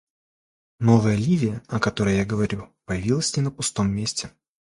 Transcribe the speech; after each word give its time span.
Новая 0.79 1.15
Ливия, 1.15 1.61
о 1.67 1.79
которой 1.79 2.17
я 2.17 2.25
говорю, 2.25 2.73
появилась 2.85 3.37
не 3.37 3.43
на 3.43 3.51
пустом 3.51 3.91
месте. 3.91 4.31